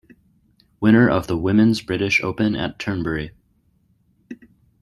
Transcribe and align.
Winner 0.79 1.07
of 1.07 1.27
the 1.27 1.37
Women's 1.37 1.79
British 1.83 2.23
Open 2.23 2.55
at 2.55 2.79
Turnberry. 2.79 3.33